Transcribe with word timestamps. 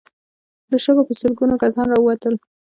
له 0.71 0.77
شګو 0.83 1.07
په 1.07 1.13
سلګونو 1.21 1.55
کسان 1.63 1.87
را 1.89 1.97
ووتل. 1.99 2.35